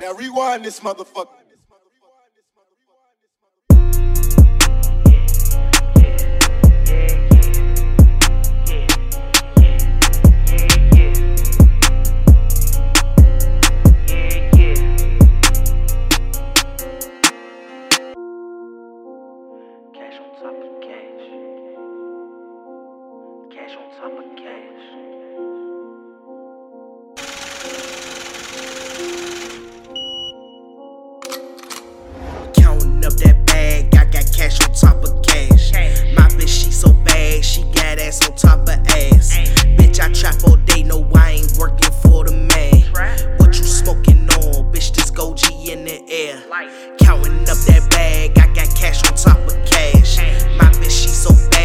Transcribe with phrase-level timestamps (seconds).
[0.00, 1.26] Now rewind this motherfucker.
[19.94, 20.28] Cash on
[23.98, 25.57] top of cash.
[33.08, 35.72] Up that bag, I got cash on top of cash.
[36.14, 39.38] My bitch, she so bad, she got ass on top of ass.
[39.78, 42.84] Bitch, I trap all day, no, I ain't working for the man.
[43.38, 44.92] What you smoking on, bitch?
[44.92, 46.36] This Goji in the air.
[47.00, 50.18] Counting up that bag, I got cash on top of cash.
[50.58, 51.57] My bitch, she so bad,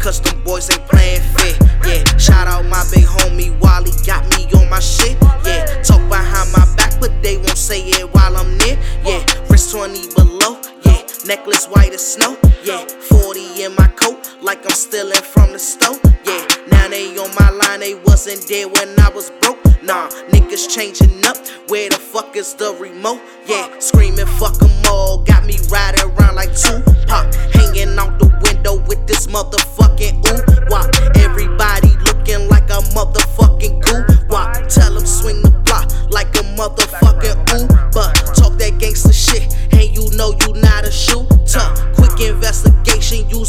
[0.00, 1.54] cause them boys ain't playing fair.
[1.86, 5.16] Yeah, shout out my big homie Wally, got me on my shit.
[5.44, 8.78] Yeah, talk behind my back, but they won't say it while I'm near.
[9.04, 10.60] Yeah, wrist 20 below.
[10.84, 12.36] Yeah, necklace white as snow.
[12.64, 15.98] Yeah, 40 in my coat, like I'm stealing from the store.
[16.24, 19.58] Yeah, now they on my line, they wasn't there when I was broke.
[19.82, 21.36] Nah, niggas changing up.
[21.68, 23.20] Where the fuck is the remote?
[23.46, 25.18] Yeah, screaming fuck 'em all.
[25.24, 27.34] Got me riding around like Tupac.
[27.54, 29.69] Hanging out the window with this motherfucking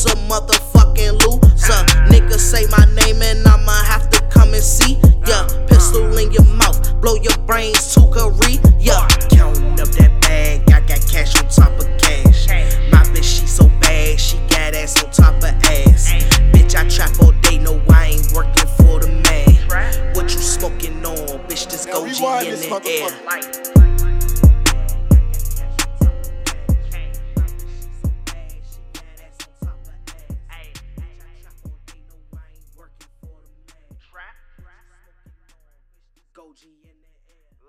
[0.06, 1.84] a motherfucking loser.
[2.10, 5.48] Nigga say my name and I'ma have to come and see ya.
[5.68, 9.08] Pistol in your mouth, blow your brains to Korea.
[9.30, 12.48] Counting up that bag, I got cash on top of cash.
[12.92, 16.12] My bitch, she so bad, she got ass on top of ass.
[16.54, 20.16] Bitch, I trap all day, no, I ain't working for the man.
[20.16, 21.68] What you smoking on, bitch?
[21.86, 23.81] Now go G in the air.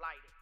[0.02, 0.41] Motherfucker.